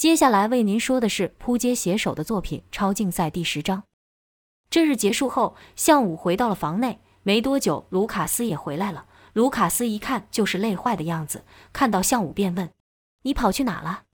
[0.00, 3.84] 接下来为您说的是扑街写手的作品《超竞赛》第十章。
[4.70, 7.00] 这日结束后，向武回到了房内。
[7.22, 9.04] 没多久，卢卡斯也回来了。
[9.34, 11.44] 卢卡斯一看就是累坏的样子，
[11.74, 12.70] 看到向武便问
[13.24, 14.04] ：“你跑去哪了？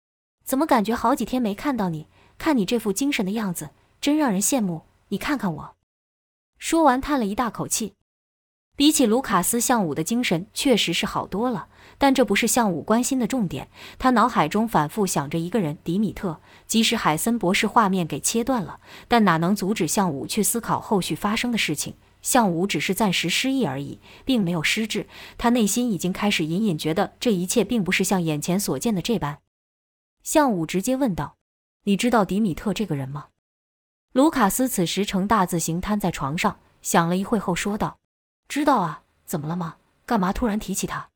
[0.44, 2.08] 怎么感觉好几天没看到你？
[2.36, 4.86] 看你这副精神的样子，真让人羡慕。
[5.10, 5.76] 你看看我。”
[6.58, 7.94] 说完，叹了一大口气。
[8.74, 11.68] 比起卢卡斯，向武的精神确实是好多了。
[11.98, 13.68] 但这不是向武关心的重点。
[13.98, 16.40] 他脑海中反复想着一个人——迪米特。
[16.66, 21.94] 即使海森博士画面给切断了，但哪能阻止向武去思考后续发生的事情？
[22.22, 25.06] 向武只是暂时失忆而已，并没有失智。
[25.38, 29.38] 他内心已经开始隐隐觉得这一切并不是像眼前所见的这般。
[30.24, 31.36] 向武直接问道
[31.84, 33.26] ：“你知道迪米特这个人吗？”
[34.12, 37.98] 卢卡斯此时呈大字形瘫在床上，想了一会后说道
[38.48, 39.76] ：“知道啊，怎么了吗？
[40.04, 41.10] 干嘛突然提起他？”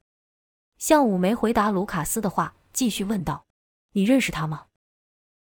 [0.81, 3.45] 向武没回答卢卡斯的话，继续问道
[3.93, 4.67] ：“你认识他吗？”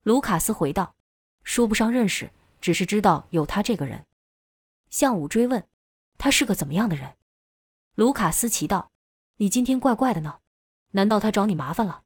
[0.04, 0.94] 卢卡斯回道
[1.42, 4.06] ：“说不上认识，只是知道有他这个人。”
[4.90, 5.66] 向武追问
[6.16, 7.16] ：“他是个怎么样的人？”
[7.96, 8.92] 卢卡斯奇道
[9.38, 10.38] ：“你今天怪怪的呢，
[10.92, 12.04] 难道他找你麻烦了？”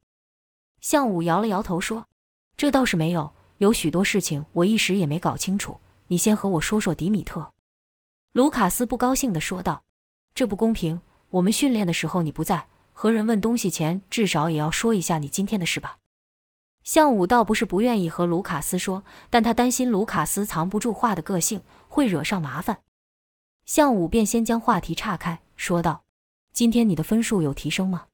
[0.81, 2.09] 向武摇了摇头说
[2.57, 5.79] ：“这倒是没有，有许多事情我一时也没搞清楚。
[6.07, 7.53] 你先和我说说迪米特。”
[8.33, 9.85] 卢卡斯不高兴地说道
[10.35, 11.03] ：“这不公平！
[11.29, 12.67] 我们训练的时候你不在，
[13.01, 15.99] 和人问东西前至少也要说一下你今天的事吧。”
[16.83, 22.79] 向武倒不是不愿意和卢卡斯说，但他担心卢卡斯藏不住话的个性会惹上麻烦。
[23.65, 26.03] 向武便先将话题岔开，说道
[26.53, 28.07] ：“今天你的分数有提升吗？”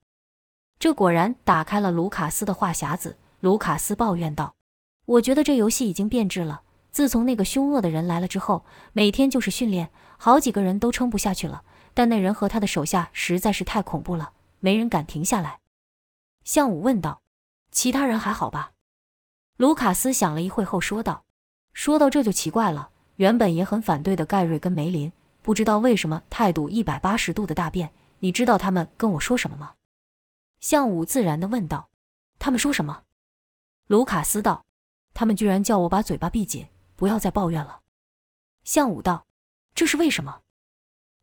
[0.78, 3.16] 这果然打开了卢卡斯的话匣子。
[3.40, 4.54] 卢卡斯抱怨道
[5.06, 6.60] ：“我觉得这游戏已经变质了。
[6.90, 11.62] 自从那个凶恶的人来了之后，每天就是训练，好几个人都撑不下去了。
[11.94, 14.32] 但那人和他的手下实在是太恐怖了，
[14.64, 15.60] 没人敢停下来。”
[16.42, 17.20] 向武问道
[17.70, 18.72] ：“其他人还好吧？”
[19.58, 21.26] 卢卡斯想了一会后说道
[21.74, 25.12] ：“说到这就奇怪了，原本也很反对的盖瑞跟梅林。”
[25.44, 29.74] 不知道为什么态度一百八十度的大变，你知道他们跟我说什么吗？
[30.58, 31.90] 向武自然的问道。
[32.38, 33.04] 他们说什么？
[33.86, 34.64] 卢卡斯道。
[35.12, 37.82] 他们居然叫我把嘴巴闭紧，不要再抱怨了。
[38.64, 39.26] 向武道。
[39.74, 40.40] 这是为什么？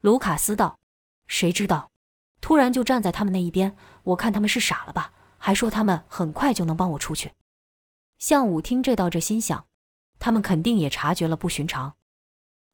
[0.02, 0.80] 卢卡斯道。
[1.28, 1.91] 谁知道？
[2.42, 5.14] 突然就站在他们那一边，我看他们是傻了吧？
[5.38, 7.32] 还说他们很快就能帮我出去。
[8.18, 9.66] 向武听这道，这心想，
[10.20, 11.96] 他们肯定也察觉了不寻常，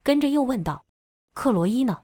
[0.03, 0.85] 跟着又问道。
[1.33, 2.01] 克罗伊呢？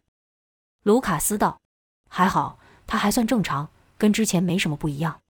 [0.84, 1.62] 卢卡斯道
[2.08, 5.22] ：“还好，他还算正常，跟之前没什么不一样。”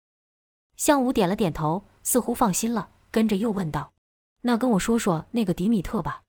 [0.75, 3.93] 向武点了点头，似乎放心了，跟着又问道
[4.41, 6.23] ：“那跟我说说那个迪米特吧。”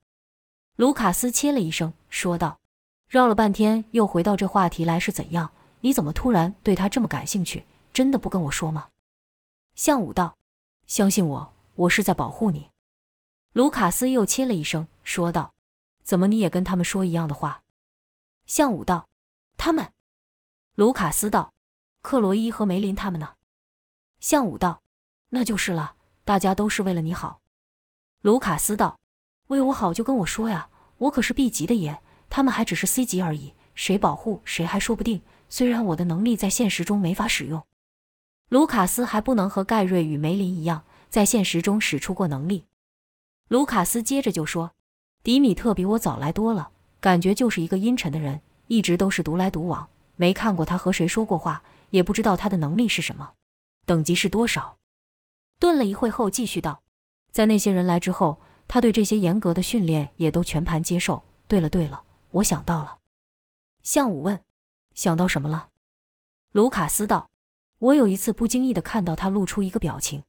[0.76, 2.60] 卢卡斯切了一声，说道
[3.08, 5.52] ：“绕了半天又回到这话题来，是怎样？
[5.84, 7.66] 你怎么突然对他这么感兴趣？
[7.92, 8.88] 真的不跟我说吗？”
[9.76, 10.38] 向武道
[10.88, 12.70] ：“相信我，我是在保护你。”
[13.52, 15.52] 卢卡斯又切了一声，说道
[16.02, 17.62] ：“怎么你也跟他们说一样的话？”
[18.46, 19.06] 向武道
[19.58, 19.92] ：“他们。”
[20.74, 21.52] 卢卡斯道
[22.00, 23.34] ：“克罗伊和梅林他们呢？”
[24.20, 24.80] 向武道
[25.28, 27.42] ：“那就是了，大家都是为了你好。”
[28.22, 28.98] 卢卡斯道
[29.48, 35.20] ：“为我好就跟我说呀，我可是 B 级的爷，他们还只是 C 级而已，谁保护谁还说不定。
[35.54, 37.62] 虽然我的能力在现实中没法使用，
[38.48, 42.64] 卢卡斯还不能和盖瑞与梅林一样在现实中使出过能力。”
[43.46, 44.72] 卢卡斯接着就说
[45.22, 46.70] ：“迪米特比我早来多了。”
[47.00, 53.34] 感觉就是一个阴沉的人，一直都是独来独往，没看过他和谁说过话，也不知道他的能力是什么，
[53.86, 54.78] 等级是多少。
[55.60, 56.82] 顿了一会后，继续道
[57.30, 61.22] ：“在那些人来之后，他对这些严格的训练也都全盘接受。
[61.46, 62.98] 对了对了，我想到了。”
[63.84, 64.40] 向武问
[64.94, 65.68] ：“想到什么了？”
[66.52, 67.30] 卢卡斯道
[67.78, 70.22] ：“我有一次不经意的看到他露出一个表情。”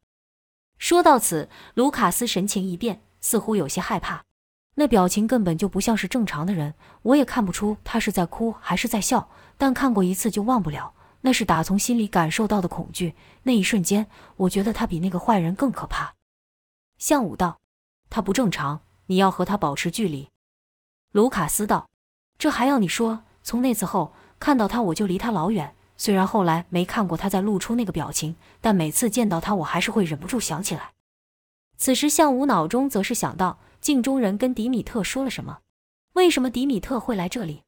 [0.78, 4.26] 说到此，卢卡斯神情一变，似乎有些害怕。
[4.74, 6.74] 那表情根本就不像是正常的人，
[7.04, 13.16] 我也看不出他是在哭还是在笑，但看过一次就忘不了，那是打从心里感受到的恐惧。
[13.44, 16.16] 那一瞬间，我觉得他比那个坏人更可怕。
[16.98, 17.62] 向武道
[18.10, 20.30] ：“他不正常，你要和他保持距离。”
[21.14, 21.90] 卢卡斯道
[22.38, 23.24] ：“这还要你说？
[23.44, 25.74] 从那次后看到他，我就离他老远。
[25.98, 30.92] 虽然后来没看过他再露出那个表情，但每次见到他，我还是会忍不住想起来。”
[31.78, 33.60] 此时，向武脑中则是想到。
[33.82, 35.60] 镜中人跟迪米特说了什么？
[36.14, 37.62] 为什么迪米特会来这里？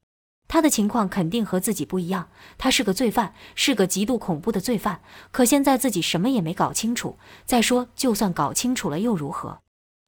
[0.47, 2.29] 他的情况肯定和自己不一样。
[2.57, 5.01] 他是个罪犯，是个极度恐怖的罪犯。
[5.31, 7.19] 可现在自己什么也没搞清楚。
[7.45, 9.59] 再说，就算搞清楚了又如何？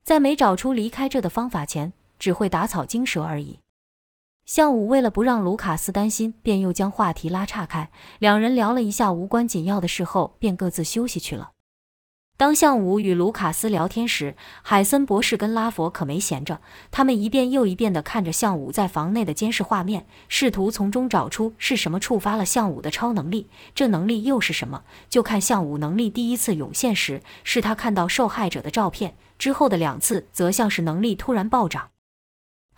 [0.03, 3.59] 在没找出离开这的方法前，只会打草惊蛇而已。
[4.49, 7.91] 向武为了不让卢卡斯担心，便又将话题拉岔开。
[8.17, 11.51] 两人聊了一下无关紧要的事后，便各自休息去了。
[12.35, 24.81] 当向武与卢卡斯聊天时，海森博士跟拉佛可没闲着，他们一遍又一遍地看着向武在房内的监视画面，试图从中找出是什么触发了向武的超能力，这能力又是什么？
[25.07, 31.91] 就看向武能力第一次涌现时，是他看到受害者的照片，之后的两次则像是能力突然暴涨。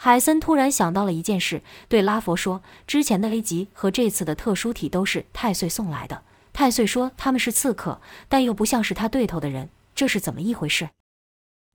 [0.03, 10.89] 海森突然想到了一件事，对拉佛说：“之前的 A 级和这次的特殊体都是太岁送来的。”太岁说他们是刺客，但又不像是他对头的人，这是怎么一回事？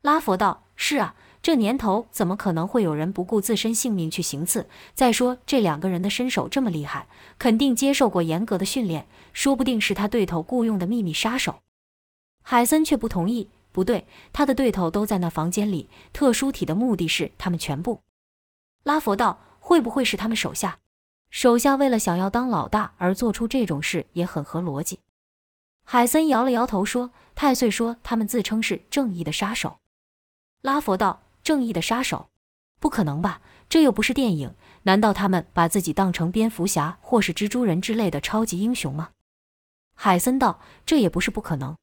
[0.03, 4.67] 拉佛道：“是啊，这年头怎么可能会有人不顾自身性命去行刺？
[4.93, 7.07] 再说这两个人的身手这么厉害，
[7.39, 11.61] 肯定接受过严格的训练，说不定是他对头雇佣的秘密杀手。”
[12.43, 18.01] 海森却不同意：“不对，他的对头都在那房间里，特殊体的目的是他们全部。”
[18.87, 20.79] 拉佛道：“会不会是他们手下？”
[21.29, 25.01] 手下为了想要当老大而做出这种事也很合逻辑。
[25.83, 29.79] 海森摇了摇头说：“太岁说他们自称是正义的杀手。”
[30.63, 32.29] 拉佛道：“正义的杀手？
[32.79, 33.41] 不可能吧？
[33.69, 34.55] 这又不是电影，
[34.85, 39.11] 难道他们把自己当成蝙蝠侠或是蜘蛛人之类的超级英雄吗？”
[39.99, 41.77] 海森道：“这也不是不可能。”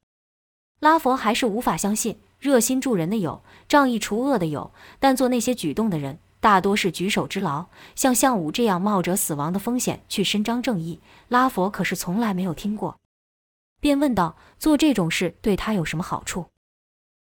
[0.80, 6.18] 拉佛还是无法相信，热心助人的有，仗义除恶的有，但做那些举动的人。
[6.44, 13.00] 大多是举手之劳，像项武这样冒着死亡的风险去伸张正义，拉佛可是从来没有听过。
[13.80, 16.48] 便问道：“做这种事对他有什么好处？”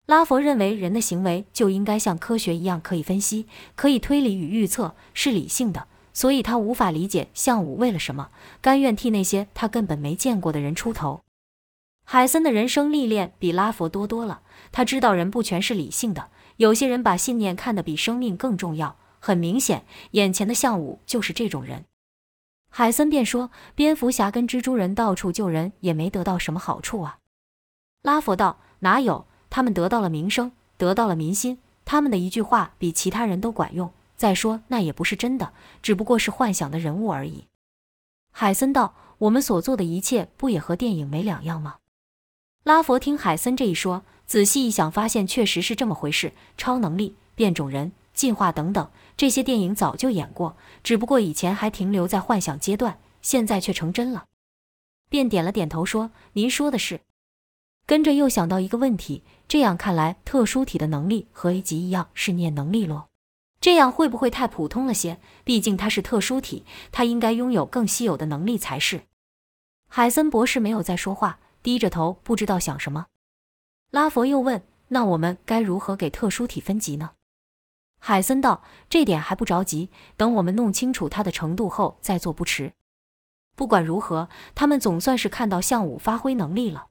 [0.07, 3.45] 拉佛认为人的行为就应该像科学一样可以分析、
[3.75, 8.29] 可以推理与预测，是理性的，所以他无法理解项武为了什么
[8.61, 11.23] 甘愿替那些他根本没见过的人出头。
[12.05, 18.95] 海森的人生历练比拉佛多多了，他知道人不全是理性的，有些人把信念看得比生命更重要。
[19.19, 21.85] 很明显，眼前的项武就是这种人。
[22.71, 27.19] 海森便说：“蝙蝠侠跟蜘蛛人到处救人，也没得到什么好处啊。”
[28.03, 29.25] 拉佛道：“哪有？
[29.49, 33.91] 他们得到了名声，得到了民心，他们的一句话比其他人都管用。
[34.15, 37.47] 再说，那也不是真的，只不过是幻想的人物而已。”
[38.31, 41.77] 海森道：“我们所做的一切，不也和电影没两样吗？”
[42.63, 47.91] 拉佛听海森这一说，仔细一想，发现确实是这么回事：超能力、变种人。
[48.19, 54.25] 进化等等，这些电影早就演过，只不过以前还停留在幻想阶段，现在却成真了。
[55.07, 56.99] 便点了点头说：“您说的是。”
[57.87, 63.07] 跟着又想到一个问题，这样看来，特殊体的能力和 A 级一样是念能力咯？
[63.61, 65.21] 这样会不会太普通了些？
[65.45, 69.03] 毕竟他是特殊体，他应该拥有更稀有的能力才是。
[69.87, 73.05] 海森博士没有再说话，低着头，不知道想什么。
[73.91, 77.11] 拉佛又问：“那我们该如何给特殊体分级呢？”
[77.99, 82.73] 海森道：“这点还不着急，等我们弄清楚他的程度后再做不迟。
[83.55, 86.87] 不管如何，他们总算是看到项武发挥能力了。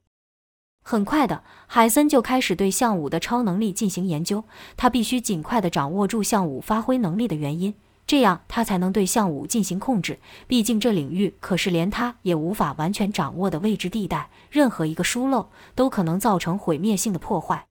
[0.83, 4.43] 很快的，海森就开始对项武的超能力进行研究。
[4.77, 7.73] 他必须尽快的掌握住项武发挥能力的原因，
[8.07, 10.19] 这样他才能对项武进行控制。
[10.47, 17.65] 毕竟这领域可是连他也无法完全掌握的未知地带，任何一个疏漏都可能造成毁灭性的破坏。”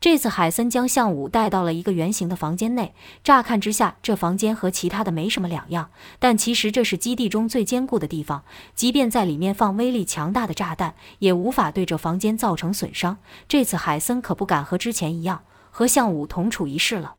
[0.00, 5.90] 这次海森将项武带到了一个圆形的房间内，乍看之下，这房间和其他的没什么两样，
[6.20, 8.44] 但其实这是基地中最坚固的地方，
[8.76, 13.18] 即便在里面放威力强大的炸弹，也无法对这房间造成损伤。
[13.48, 17.16] 这次海森可不敢和之前一样，和项武同处一室了。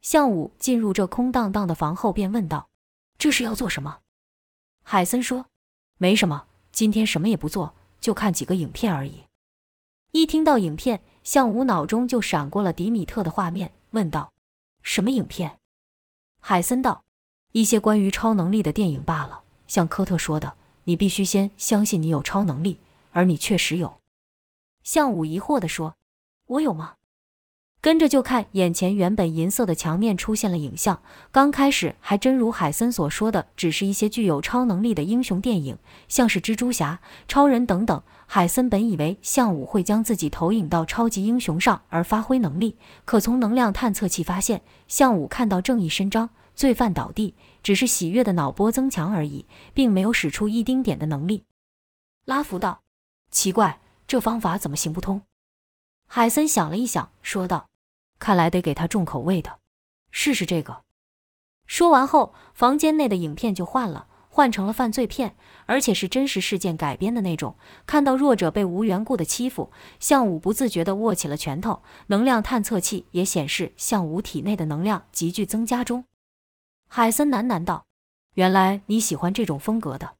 [0.00, 2.70] 项武进入这空荡荡的房后，便问道
[3.18, 3.98] ：“这是要做什么？”
[4.82, 5.44] 海森说
[5.98, 9.24] ：“没什么，今天什么也不做，就看几个影片而已。”
[10.12, 14.32] 一听到影片，向武脑中就闪过了迪米特的画面，问道
[14.82, 15.58] ：“什么影片？”
[16.40, 17.04] 海森道
[17.52, 19.42] ：“一些关于超能力的电影罢了。
[19.66, 22.78] 像科特说的，你必须先相信你有超能力，
[23.12, 24.00] 而你确实有。”
[24.82, 25.96] 向武疑惑地说
[26.46, 26.94] ：“我有吗？”
[27.82, 31.00] 跟着就看眼前原本银色的墙面出现了影像。
[31.32, 38.02] 刚开始还真如海森所说的，只是一些具有超能力的英雄电影，像是蜘蛛侠、超人等等。
[38.26, 51.44] 海森本以为向武会将自己投影到超级英雄上而发挥能力，可从能量探测器发现，向武看到正义伸张，罪犯倒地，只是喜悦的脑波增强而已，并没有使出一丁点的能力。
[52.26, 52.82] 拉福道
[53.32, 55.22] ：“奇怪，这方法怎么行不通？”
[56.06, 57.69] 海森想了一想，说道。
[58.20, 59.58] 看来得给他重口味的，
[60.12, 60.84] 试试这个。
[61.66, 65.36] 说完后，房间内的影片就换了，换成了犯罪片，
[65.66, 67.56] 而且是真实事件改编的那种。
[67.86, 71.82] 看到弱者被无缘故的欺负，向武不自觉地握起了拳头。
[72.08, 76.04] 能量探测器也显示向武体内的能量急剧增加中。
[76.88, 77.86] 海森喃喃道
[78.34, 80.16] ：“原来你喜欢这种风格的。”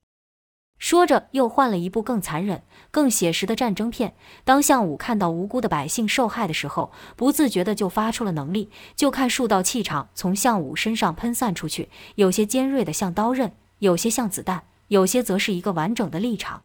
[0.80, 4.14] 说着，又换了一部更残忍、更写实的战争片。
[4.44, 8.70] 当项武看到无辜的百姓受害的时候，不自觉的就发出了能力。
[8.96, 16.62] 就看数道气场从项武身上喷散出去，有些尖锐的像刀刃，有些像子弹，有些则是一个完整的立场。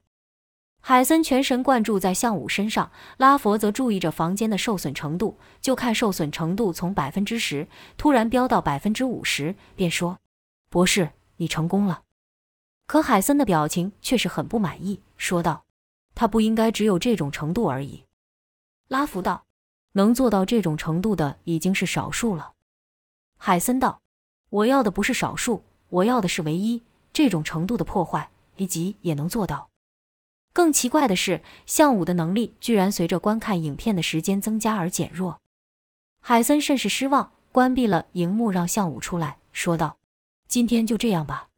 [0.79, 5.37] 海森全神贯注在项武身上，拉佛则注意着房间的受损程度。
[5.59, 7.67] 就看受损程度从百分之十
[7.97, 10.19] 突然飙到百分之五十，便说
[10.69, 12.03] ：“博士，你成功了。”
[12.87, 15.65] 可海森的表情却是很不满意，说道
[16.13, 18.05] ：“他不应该只有这种程度而已。”
[18.87, 19.45] 拉弗道
[19.93, 22.53] ：“能做到这种程度的已经是少数了。”
[23.37, 24.01] 海森道
[24.49, 26.83] ：“我要的不是少数，我要的是唯一。
[27.11, 29.69] 这种程度的破坏，一级也能做到。”
[30.53, 35.41] 更奇怪的是，项武的能力居然随着观看影片的时间增加而减弱。
[36.21, 39.97] 海森甚是失望，关闭了荧幕，让项武出来说道
[40.47, 41.49] ：“今天就这样吧。”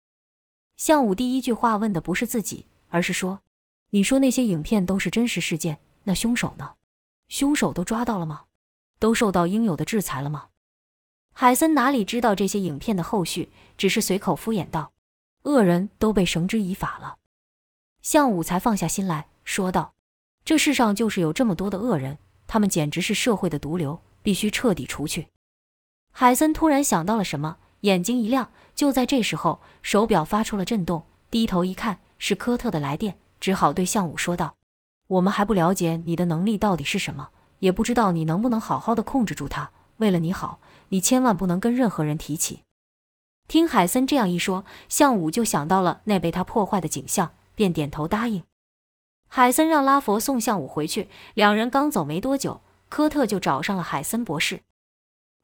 [0.77, 3.41] 项武第一句话问的不是自己，而是说
[3.89, 6.75] ：“你说那些影片都是真实事件，那凶手呢？
[7.29, 8.43] 凶手都抓到了吗？
[8.99, 10.49] 都受到应有的制裁了吗？”
[11.33, 14.91] 海森哪里知道这些影片的后续，只是随口敷衍道
[15.43, 17.17] ：“恶人都被绳之以法了。”
[18.03, 19.95] 项武才放下心来说道
[20.45, 25.29] ：“这世上就是有这么多的恶人，他们简直是社会的毒瘤，必须彻底除去。”
[26.13, 27.57] 海森突然想到了什么。
[27.81, 31.05] 眼睛一亮，就在这时候，手表发出了震动。
[31.29, 34.55] 低头一看，是科特的来电，只好对向武说道
[35.07, 37.29] ：“我们还不了解你的能力到底是什么，
[37.59, 39.71] 也不知道你能不能好好的控制住他。
[39.97, 42.61] 为了你好，你千万不能跟任何人提起。”
[43.47, 48.43] 听海森这样一说，向武就想到了那被他破坏的景象，便点头答应。
[49.29, 54.61] 海森让拉佛送向武回去，两人刚走没多久，科特就找上了海森博士。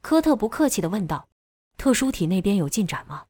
[0.01, 1.27] 科特不客气地问道。
[1.77, 3.25] 特殊体那边有进展吗？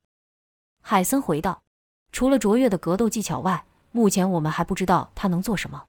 [0.81, 1.63] 海森回道
[2.11, 5.85] ：“除了卓越的格斗技巧外，目前我们还不知道他能做什么。”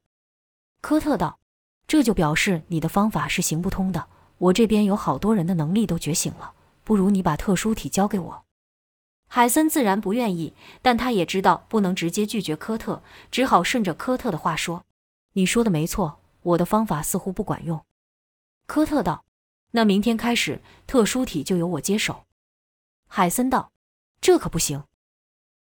[0.80, 1.38] 科特道
[1.86, 4.06] ：“这就表示你的方法是行不通的。
[4.38, 8.44] 我这边有好多人的能力都觉醒了，不如你把特殊体交给我。”
[9.26, 14.84] 海森自然不愿意，但他也知道不能直接拒绝科特，只好顺着科特的话说
[15.34, 17.84] ：“你说的没错，我的方法似乎不管用。”
[18.66, 19.24] 科特道
[19.72, 22.24] ：“那明天开始，特殊体就由我接手。”
[23.16, 23.70] 海森道
[24.20, 24.82] ：“这可不行。”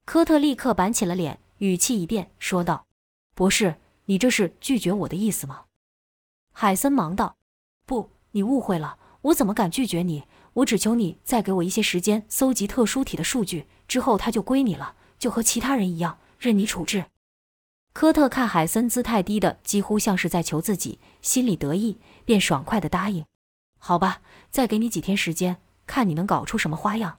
[0.06, 2.86] 科特立刻板起了脸，语气一变，说道
[3.34, 5.64] ：“博士，你这是拒绝我的意思吗？”
[6.54, 7.38] 海森忙道
[7.88, 10.26] ：“不，你误会了，我怎么敢拒绝你？
[10.54, 17.06] 我只求你再给我一些时间搜集特殊体的数据，之后他就归你了，就和其他人一样，任你处置。”
[17.94, 23.26] 科特看海森姿态低的几乎像是在求自己，心里得意，便爽快的答应
[23.80, 27.18] ：“好吧，再给你几天时间，看你能搞出什么花样。”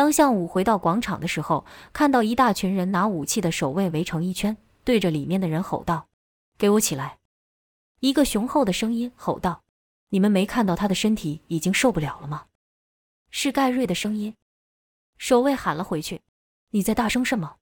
[0.00, 6.08] 当项武回到广场的时候，看到一大群人拿武器的守卫围成一圈，对着里面的人吼道
[6.56, 7.18] ：“给我起来！”
[8.00, 9.62] 一个雄厚的声音吼道
[10.08, 12.46] ：“你们没看到他的身体已经受不了了吗？”
[13.28, 14.34] 是盖瑞的声音。
[15.18, 16.22] 守卫喊了回去
[16.72, 17.56] ：“你在大声什么？”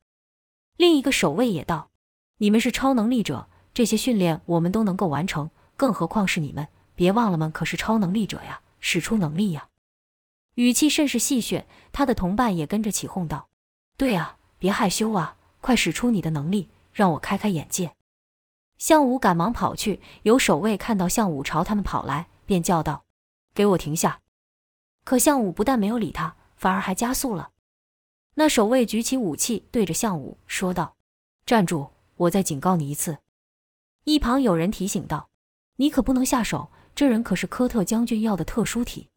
[0.78, 1.90] 另一个守卫也道
[2.38, 6.68] ：“你们是超能力者，这些训练我们都能够完成，更何况是你们？
[6.94, 9.68] 别忘了们可是超能力者呀，使出能力呀！”
[10.58, 13.48] 语气甚是戏谑，他的同伴也跟着起哄道
[13.96, 17.94] ：“对啊，别害羞啊，快使出你的能力，让我开开眼界。”
[18.76, 23.04] 项武赶忙跑去，有守卫看到项武朝他们跑来，便叫道
[23.54, 24.20] ：“给我停下！”
[25.06, 27.50] 可项武不但没有理他，反而还加速了。
[28.34, 30.96] 那守卫举起武器，对着项武说道
[31.46, 31.90] ：“站住！
[32.16, 33.18] 我再警告你一次。”
[34.02, 35.28] 一旁有人提醒道
[35.76, 39.08] ：“你可不能下手，这人可是科特将军要的特殊体。”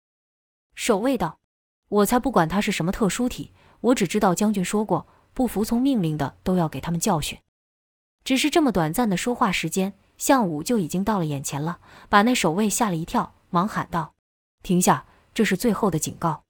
[0.75, 1.39] 守卫道
[1.89, 3.51] ：“我才不管他是什么特殊体，
[3.81, 7.37] 我只知道将军说过，不服从命令的都要给他们教训。”
[8.23, 14.13] 只是这么短暂的说话时间，项武就已经到了眼前了，把那守卫吓了一跳，忙喊道
[14.61, 15.05] ：“停下！
[15.33, 16.43] 这是最后的警告。”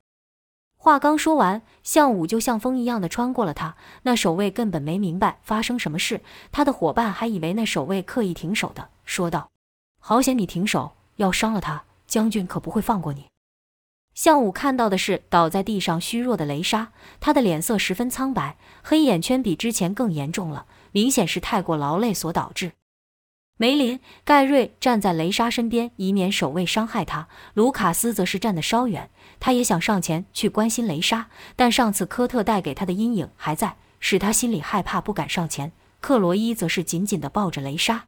[0.75, 3.75] 话刚说完，项武就像风一样的穿过了他。
[4.01, 9.50] 那守卫根本没明白发生什么事，他的伙伴还以为那守卫刻意停手的，说道
[10.01, 13.28] ：“好险你停手，要伤了他，将军可不会放过你。”
[14.22, 22.74] 向武看到的是倒在地上虚弱的雷莎，她的脸色十分苍白，黑眼圈比之前更严重了，明显是太过劳累所导致。
[23.58, 27.25] 梅林、盖瑞站在雷莎身边，以免守卫伤害她；
[27.56, 29.10] 卢卡斯则是站得稍远，
[29.40, 31.25] 他也想上前去关心雷莎，
[31.56, 35.72] 但上次科特带给他的阴影还在，使他心里害怕，不敢上前。
[36.00, 38.06] 克罗伊则是紧紧地抱着雷莎。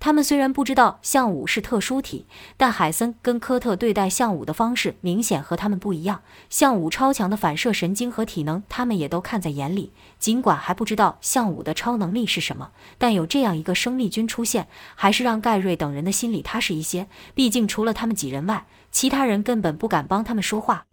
[0.00, 2.26] 他们虽然不知道项武是特殊体，
[2.56, 6.22] 但海森跟科特对待项武的方式明显和他们不一样。
[6.48, 9.92] 项武超强的反射神经和体能，他们也都看在眼里。
[10.18, 17.06] 尽管还不知道项武的超能力是什么，但有这样一个生力军出现，还是让盖瑞等人的心里踏实一些。
[17.34, 20.86] 毕竟除了他们几人外，其他人根本不敢帮他们说话。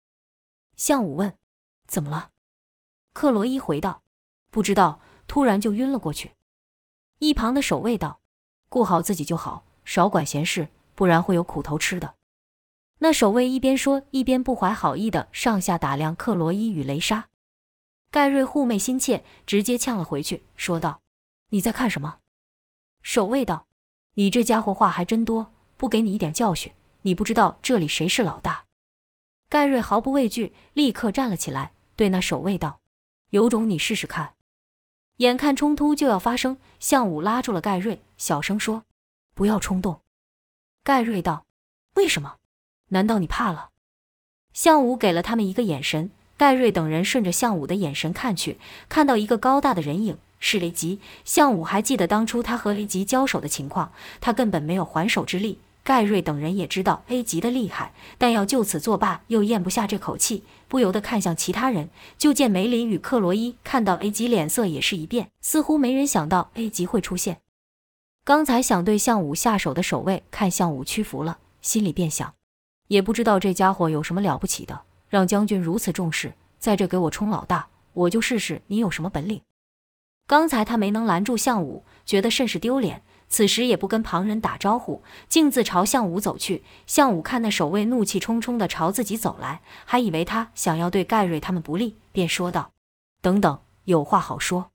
[0.75, 1.33] 项武问
[1.87, 2.31] ：“怎么了？”
[3.15, 4.01] 克罗伊回道
[4.51, 6.33] ：“不知道，突然就晕了过去。”
[7.19, 8.19] 一旁的守卫道。
[8.69, 12.15] 顾好自己就好，少管闲事，不然会有苦头吃的。
[12.99, 17.27] 那守卫一边说，一边不怀好意的上下打量克罗伊与雷莎。
[18.09, 21.01] 盖瑞护妹心切，直接呛了回去，说道
[21.51, 22.19] ：“你在看什么？”
[23.03, 23.67] 守卫道
[24.15, 26.71] ：“你这家伙话还真多，不给你一点教训，
[27.03, 28.65] 你不知道这里谁是老大。”
[29.49, 32.79] 盖瑞毫不畏惧，立刻站了起来，对那守卫道
[33.29, 34.33] ：“有种你试试看。”
[35.17, 38.83] 眼看冲突就要发生，项武拉住了盖瑞，小声说
[39.33, 40.01] ：“不要冲动。”
[40.83, 41.45] 盖瑞道
[41.95, 42.35] ：“为什么？
[42.89, 43.69] 难道你怕了？”
[44.53, 48.57] 项武给了他们一个眼神，盖瑞等人顺着项武的眼神看去，
[48.89, 50.99] 看到一个高大的人影，是雷吉。
[51.23, 55.59] 项武还记得当初他和雷吉交手的情况，他根本没有还手之力。
[55.83, 61.89] 盖瑞等人也知道 A 级的厉害，但要就此作罢，又咽不下这口气，不由得看向其他人。
[62.17, 67.39] 就见梅林与克罗伊看到 A 级，脸色也是一变，似乎没人想到 A 级会出现。
[68.27, 72.33] 刚才想对项武下手的守卫看项武屈服了，心里便想：
[72.89, 79.41] 也不知道这家伙有什么了不起的，让将军如此重视，在这给我冲老大，我就试试你有什么本领。
[80.27, 83.01] 刚才他没能拦住项武，觉得甚是丢脸。
[83.29, 86.65] 此时也不跟旁人打招呼，径自朝项武走去。
[86.85, 92.73] 项武看那守卫怒气冲冲地朝自己走来，还以为他想要对盖瑞他们不利，便说道
[93.23, 94.71] ：“等等，有话好说。”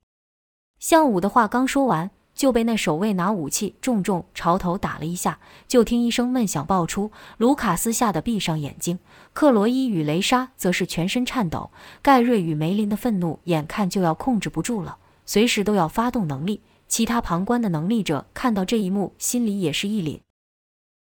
[0.81, 5.39] 项武的话刚说完，就被那守卫拿武器重重朝头打了一下。
[5.67, 8.99] 就听一声闷响爆出，卢卡斯吓得闭上眼睛，
[9.33, 11.71] 克罗伊与雷莎则是全身颤抖。
[12.01, 16.61] 盖瑞与梅林的愤怒眼看就要控制不住了，随时都要发动能力。
[16.87, 20.19] 其他旁观的能力者看到这一幕，心里也是一凛。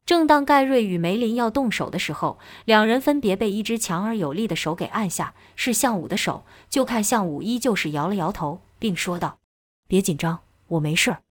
[0.06, 6.44] 正当盖瑞与梅林要动手的时候，两人分别被一只强而有力的手给按下，是向武的手。
[6.70, 9.38] 就看向武依旧是摇了摇头，并说道
[9.88, 10.40] ：“别紧张，
[10.72, 11.24] 我没事儿。”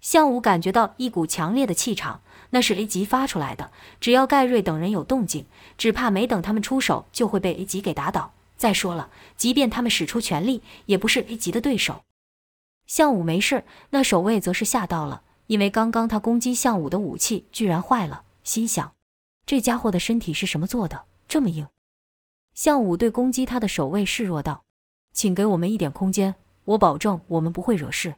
[0.00, 3.72] 项武感觉到一股强烈的气场，那是 A 级发出来的。
[3.98, 8.34] 只要盖瑞等人有动静，只怕没等他们出手，就会被 A 级给打倒。
[8.56, 12.02] 再说了，即便他们使出全力，也不是 A 级的对手。
[12.86, 18.94] 项武没事，那守卫则是吓到了，因为刚刚他攻击项武的武器居然坏了，心想：
[19.44, 21.66] 这家伙的身体是什么做的，这么硬？
[22.54, 24.64] 项武对攻击他的守卫示弱道
[25.12, 28.14] ：“请给我们一点空间，我保证我们不会惹事。”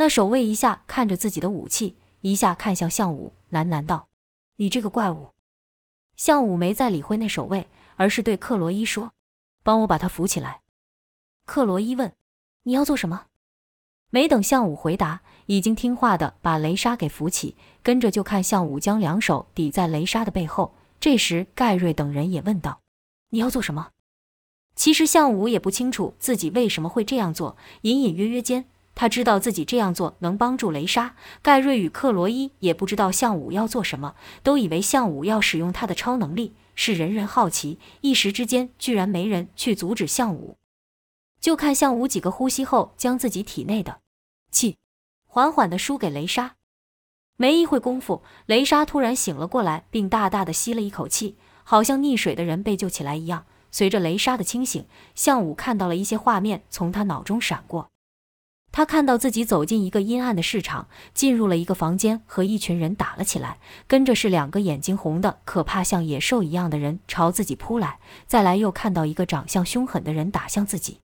[0.00, 4.08] 那守卫一下看着自己的武器，一下看向项武，喃喃道
[4.56, 5.32] ：“你这个怪物。”
[6.16, 9.12] 项武没再理会那守卫，而是对克罗伊说
[9.62, 10.62] ：“帮我把他扶起来。”
[11.44, 12.14] 克罗伊问
[12.64, 13.26] ：“你要做什么？”
[14.08, 20.74] 没等项武回答，已经听话的把雷莎给扶起，跟着就看项武将两手抵在雷莎的背后。
[20.98, 22.80] 这时，盖瑞等人也问道
[23.28, 23.90] ：“你要做什么？”
[24.74, 31.16] 其实项武也不清楚自己为什么会这样做，隐隐约约间，他知道自己这样做能帮助雷莎。
[31.40, 37.78] 盖瑞与克罗伊也不知道项武要做什么，都以为项武要使用他的超能力，是人人好奇。
[38.02, 40.56] 一时之间，居然没人去阻止项武。
[41.40, 44.00] 就看向武几个呼吸后，将自己体内的
[44.50, 44.76] 气
[45.26, 46.56] 缓缓地输给雷莎。
[47.36, 53.46] 没一会功夫，雷莎突然醒了过来，并大大的吸了一口气，好像溺水的人被救起来一样。
[53.70, 57.88] 随着雷莎的清醒，项武看到了一些画面从他脑中闪过。
[58.72, 63.58] 他看到自己走进一个阴暗的市场，进入了一个房间，和一群人打了起来。
[63.88, 67.98] 跟着是两个眼睛红的、可怕像野兽一样的人朝自己扑来。
[68.26, 70.98] 再来又看到一个长相凶狠的人打向自己。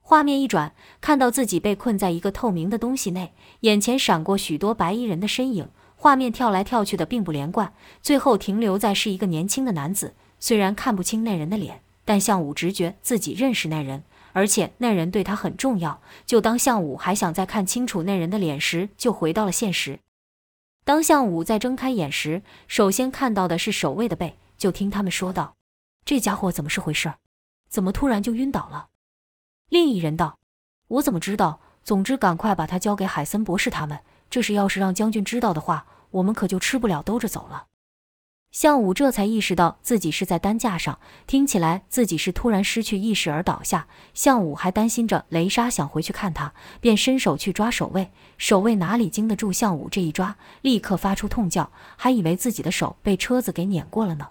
[0.00, 0.72] 画面一转，
[1.02, 10.14] 看到自己被困在一个透明的东西内，眼前闪过许多白衣人的身影，画面跳来跳去的并不连贯，最后停留在是一个年轻的男子。
[10.40, 14.04] 虽然看不清那人的脸，但向武直觉自己认识那人，
[14.38, 16.00] 而且那人对他很重要。
[16.24, 19.98] 就当向武还想再看清楚那人的脸时，就回到了现实。
[20.84, 24.38] 当向武再睁开眼时，首先看到的是守卫的背。
[24.56, 25.56] 就听他们说道
[26.06, 27.14] ：“这家伙怎么是回事？
[27.68, 28.88] 怎么突然就晕倒了？”
[29.70, 30.38] 另一人道
[30.86, 31.60] ：“我怎么知道？
[31.82, 33.98] 总之，赶快把他交给海森博士他们。
[34.30, 37.66] 这事要是让将军知道的话，我们可就吃不了兜着走了。”
[38.50, 43.86] 向武这才意识到自己是在担架上，听起来自己是突然失去意识而倒下。
[44.14, 48.10] 向武还担心着雷莎想回去看他，便伸手去抓守卫。
[48.38, 54.28] 守卫哪里经得住向武这一抓，立刻发出痛叫，还以为自己的手被车子给碾过了呢。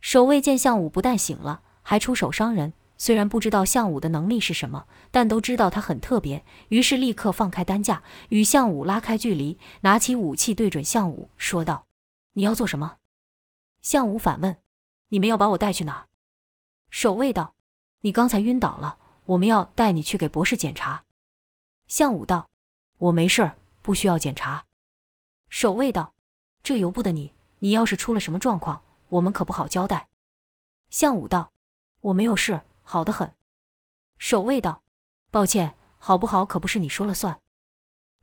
[0.00, 11.86] 守卫见向武不但醒了，还出手伤人，虽然不知道向武的能力是什么，但都知道他很特别，于是立刻放开担架，与向武拉开距离，拿起武器对准向武，说道
[12.34, 12.96] ：“你要做什么？”
[13.82, 14.56] 向武反问
[15.08, 16.08] ：“你们要把我带去哪儿？”
[16.88, 17.54] 守卫道
[18.00, 21.04] ：“你刚才晕倒了，我们要带你去给博士检查。”
[21.88, 22.48] 向武道
[22.98, 24.64] ：“我没事儿，不需要检查。”
[25.50, 26.14] 守卫道
[26.62, 30.08] ：“这由不得你，你要是出了什么状况，我们可不好交代。”
[30.88, 31.52] 向武道
[32.00, 33.34] ：“我没有事，好得很。”
[34.16, 34.82] 守卫道
[35.30, 37.40] ：“抱歉，好不好可不是你说了算。”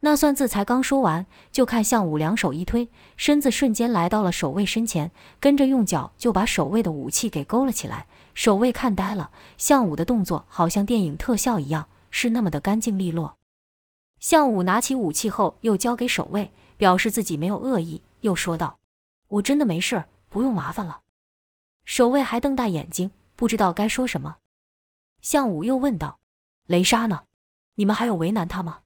[0.01, 8.07] 那算字才刚说完，就看向武两手一推，身子瞬间来到了守卫身前，跟着用脚就把守卫的武器给勾了起来。
[8.33, 13.35] 守卫看呆了，向武的动作好像电影特效一样，是那么的干净利落。
[14.21, 18.79] 向武拿起武器后，又交给守卫，表示自己没有恶意，又说道
[19.27, 21.01] ：“我真的没事儿，不用麻烦了。”
[21.83, 24.37] 守卫还瞪大眼睛，不知道该说什么。
[25.21, 26.19] 向武又问道
[26.67, 27.23] ：“雷莎呢？
[27.75, 28.79] 你们还有为难他吗？”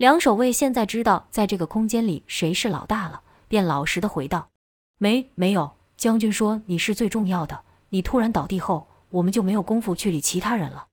[0.00, 4.50] 两守卫现在知道在这个空间里谁是老大了，便老实的回道
[4.96, 5.76] ：“没，没有。
[5.98, 10.88] 将军说你是最重要的，你突然倒地后，我们就没有功夫去理其他人了。”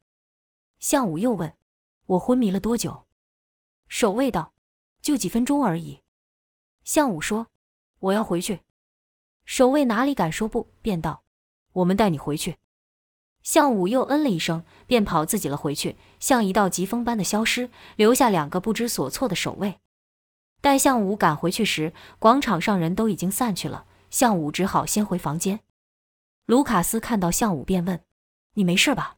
[0.82, 1.54] 向武又问
[2.06, 3.06] ：“我昏迷了多久？”
[3.88, 4.52] 守卫道
[5.02, 6.02] ：“就几分钟而已。”
[6.84, 7.48] 向武说
[8.00, 8.60] ：“我要回去。”
[9.48, 11.24] 守卫哪里敢说不，便道
[11.72, 12.58] ：“我们带你回去。”
[13.47, 19.79] 向武又嗯了一声，便跑自己了回去，像一道疾风般的消失，留下两个不知所措的守卫。
[20.60, 25.62] 待向武赶回去时，广场上人都已经散去了，向武只好先回房间。
[26.45, 28.01] 卢卡斯看到向武，便问
[28.55, 29.15] ：“你没事吧？”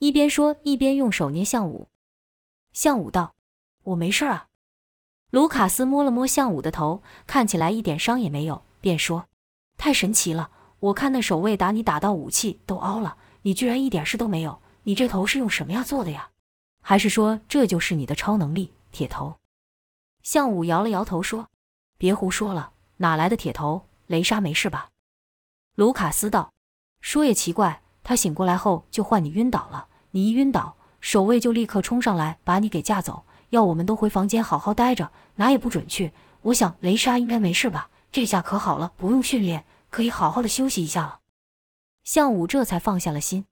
[0.00, 1.86] 一边说一边用手捏向武。
[2.72, 3.36] 向武道
[3.84, 4.48] ：“我没事啊。”
[5.30, 9.26] 卢卡斯摸了摸向武的头，看起来一点伤也没有，便说
[9.78, 10.50] ：“太神奇了！
[10.80, 14.60] 我看那守卫打你打到武器都凹了。”你居然一点事都没有！
[14.82, 16.30] 你这头是用什么呀做的呀？
[16.82, 19.36] 还是说这就是你的超能力铁头？
[20.24, 21.48] 向武摇了摇头说
[21.96, 23.86] ：“别胡说了，哪来的铁头？
[24.08, 24.90] 雷莎没事吧？”
[25.76, 26.54] 卢卡斯道
[27.00, 29.86] ：“说也奇怪，他醒过来后就换你晕倒了。
[30.10, 36.10] 你一晕倒，守卫就立刻冲上来把你给架走，要我们都回房间好好待着，哪也不准去。
[36.42, 37.90] 我想雷莎应该没事吧？
[38.10, 41.20] 这下可好了，不用训练，可以好好的休息一下了。”
[42.06, 43.46] 向武这才放下了心。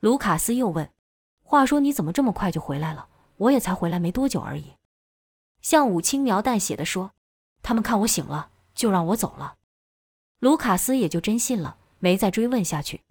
[0.00, 0.92] 卢卡斯又问
[1.42, 3.08] ：“话说你怎么这么快就回来了？
[3.36, 4.74] 我也才回来没多久而已。”
[5.62, 7.12] 向武轻描淡写的说
[7.62, 9.56] ：“他们看我醒了，就让我走了。”
[10.40, 13.04] 卢卡斯也就真信了，没再追问下去。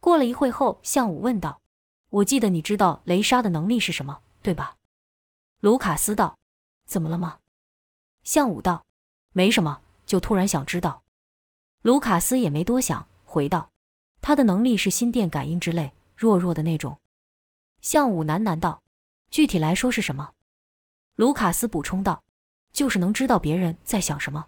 [0.00, 1.60] 过了一会后，向武问道
[2.08, 4.78] ：“我记得你知道雷莎的能力是什么，对吧？”
[5.60, 6.38] 卢卡斯道
[6.88, 7.40] ：“怎么了吗？”
[8.24, 8.86] 向武道
[9.32, 11.02] ：“没什么，就突然想知道。”
[11.82, 13.71] 卢卡斯也没多想，回道。
[14.22, 16.98] 他的能力是心电感应之类，弱弱的那种。
[17.80, 18.80] 向武喃喃道
[19.30, 20.30] ：“具体来说是什么？”
[21.16, 22.22] 卢卡斯补充道
[22.72, 24.46] ：“就是能知道别人在想什么。”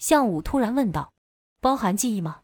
[0.00, 1.12] 向武突然问道
[1.60, 2.40] ：“包含记忆吗？”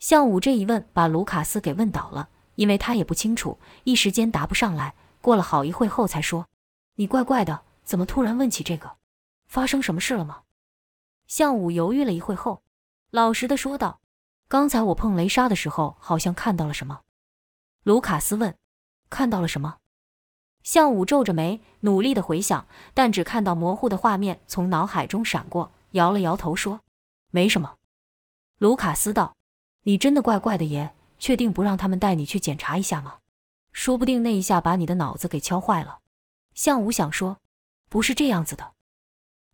[0.00, 4.94] 向武这一问把卢卡斯给问倒了，因为他也不清楚，一时间答不上来。
[5.20, 6.48] 过了好一会后才说
[6.96, 8.96] ：“你怪怪的，怎么突然问起这个？
[9.46, 10.44] 发生什么事了吗？”
[11.28, 12.62] 向武犹豫了一会后，
[13.10, 14.00] 老实的说道。
[14.50, 17.02] 刚才我碰雷莎的时候，好像看到了什么。
[17.84, 18.56] 卢卡斯问
[19.08, 19.76] ：“看到了什么？”
[20.64, 26.80] 向武皱着眉，努力的回想，但只看到模糊的画面从脑海中闪过，摇了摇头说
[27.30, 27.76] ：“没什么。”
[28.58, 29.36] 卢卡斯道
[29.86, 33.18] ：“你真的怪怪的耶，确定不让他们带你去检查一下吗？
[33.70, 36.00] 说不定那一下把你的脑子给敲坏了。”
[36.56, 37.36] 向武想说
[37.88, 38.72] ：“不是这样子的。”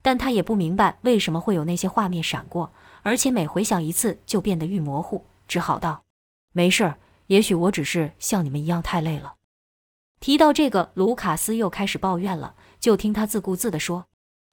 [0.01, 2.73] 但他也不明白为什么会有那些画面闪过。
[3.07, 6.03] 而且每回想一次就变得愈模糊，只好道
[6.51, 9.37] ：“没事儿，也许我只是像你们一样太累了。”
[10.19, 12.57] 提到这个，卢卡斯又开始抱怨了。
[12.81, 14.07] 就听他自顾自地说：“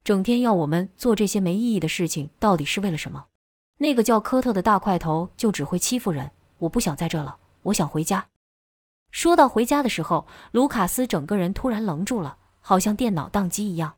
[0.05, 3.25] 整天要我们做这些没意义的事情，到底是为了什么？
[3.79, 6.29] 那个叫科特的大块头就只会欺负人。
[6.59, 8.27] 我不想在这了，我想回家。”
[9.09, 13.95] 说到回家的时候，卢卡斯整个人突然愣住了，好像电脑宕机一样。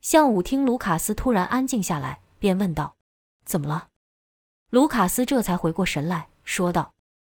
[0.00, 2.94] 向武听卢卡斯突然安静下来，便问道。
[3.44, 3.88] 怎么了？
[4.70, 6.94] 卢卡斯这才回过神来说道：“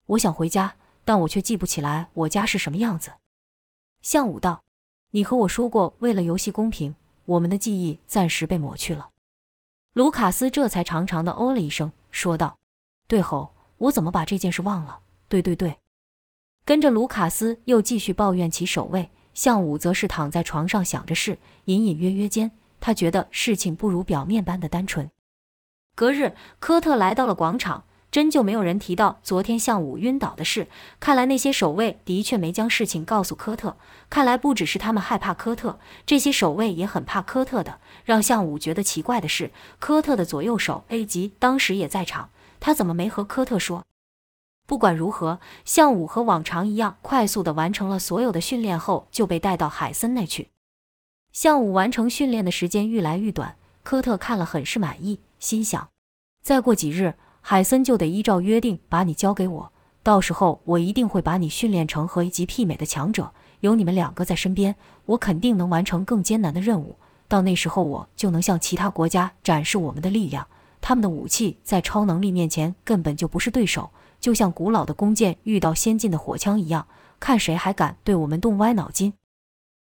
[0.07, 3.11] 我想回家，但我却记不起来我家是什么样子。”
[4.01, 4.63] 向武道
[5.11, 9.09] ：“你和我说过，为了游戏公平，我们的记忆暂时被抹去了。”
[9.93, 12.57] 卢卡斯这才长长的哦了一声，说道
[13.07, 14.99] ：“对吼，我怎么把这件事忘了？
[15.27, 15.77] 对对对。”
[16.65, 25.09] 跟着卢卡斯又继续抱怨起守卫，向武则是躺在床上想着事，隐隐约约间，他觉得事情不如表面般的单纯。
[25.97, 27.85] 隔日，科特来到了广场。
[28.11, 30.67] 真就没有人提到昨天向武晕倒的事。
[30.99, 33.75] 看来那些守卫的确没将事情告诉科特。
[34.07, 37.79] 看来不只是他们害怕科特，这些守卫也很怕科特的。
[38.05, 42.29] 让向武觉得奇怪的是，科特的左右手 A 级当时也在场，
[42.59, 43.83] 他怎么没和科特说？
[44.67, 50.49] 不管如何，向武和往常一样，快速的完成了所有的训练后，就被带到海森那去。
[51.33, 55.89] 向武完成训练的时间愈来愈短，科特看了很是满意，心想：
[56.41, 57.15] 再过几日。
[57.41, 59.71] 海森就得依照约定把你交给我，
[60.03, 63.31] 到时候我一定会把你训练成和一级媲美的强者。
[63.61, 66.97] 有你们两个在身边，我肯定能完成更艰难的任务。
[67.29, 70.45] 到那时候，我就能向其他国家展示我们的力量。
[70.81, 76.85] 他们的武器在超能力面前根本就不是对手，就像古老的弓箭遇到先进的火枪一样，
[77.19, 79.13] 看谁还敢对我们动歪脑筋。